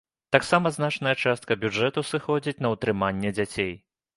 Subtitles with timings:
[0.35, 3.73] Таксама значная частка бюджэту сыходзіць на ўтрыманне дзяцей.